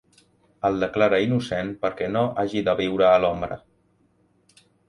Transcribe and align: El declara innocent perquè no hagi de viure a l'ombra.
El 0.69 0.79
declara 0.83 1.19
innocent 1.25 1.69
perquè 1.85 2.09
no 2.15 2.25
hagi 2.45 2.65
de 2.71 2.77
viure 2.83 3.09
a 3.11 3.23
l'ombra. 3.27 3.63